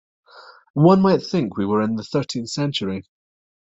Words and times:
One 0.73 0.99
might 1.03 1.21
think 1.21 1.57
we 1.57 1.65
were 1.67 1.83
in 1.83 1.95
the 1.95 2.01
thirteenth 2.03 2.49
century. 2.49 3.03